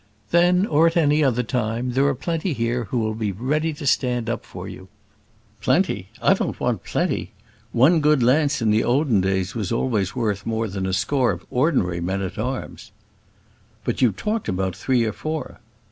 [0.31, 3.85] "Then, or at any other time, there are plenty here who will be ready to
[3.85, 4.87] stand up for you."
[5.61, 6.09] "Plenty!
[6.19, 7.33] I don't want plenty:
[7.71, 11.45] one good lance in the olden days was always worth more than a score of
[11.51, 12.89] ordinary men at arms."
[13.83, 15.59] "But you talked about three or four."